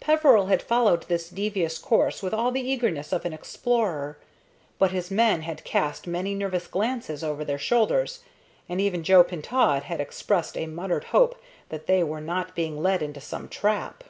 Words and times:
Peveril 0.00 0.46
had 0.46 0.60
followed 0.60 1.04
this 1.04 1.28
devious 1.28 1.78
course 1.78 2.20
with 2.20 2.34
all 2.34 2.50
the 2.50 2.68
eagerness 2.68 3.12
of 3.12 3.24
an 3.24 3.32
explorer; 3.32 4.18
but 4.76 4.90
his 4.90 5.08
men 5.08 5.42
had 5.42 5.62
cast 5.62 6.04
many 6.04 6.34
nervous 6.34 6.66
glances 6.66 7.22
over 7.22 7.44
their 7.44 7.58
shoulders, 7.60 8.24
and 8.68 8.80
even 8.80 9.04
Joe 9.04 9.22
Pintaud 9.22 9.82
had 9.84 10.00
expressed 10.00 10.58
a 10.58 10.66
muttered 10.66 11.04
hope 11.14 11.40
that 11.68 11.86
they 11.86 12.02
were 12.02 12.20
not 12.20 12.56
being 12.56 12.82
led 12.82 13.02
into 13.04 13.20
some 13.20 13.48
trap. 13.48 14.02